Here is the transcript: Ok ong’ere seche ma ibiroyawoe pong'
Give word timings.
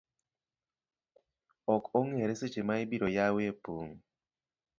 Ok 1.75 1.85
ong’ere 1.99 2.33
seche 2.39 2.61
ma 2.67 2.75
ibiroyawoe 2.83 3.49
pong' 3.63 3.95